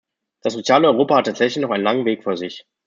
[0.41, 2.65] Das soziale Europa hat tatsächlich noch einen langen Weg vor sich.